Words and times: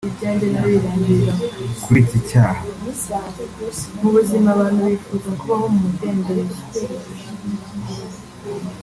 Kuri 1.83 1.97
iki 2.03 2.19
cyaha 2.29 2.61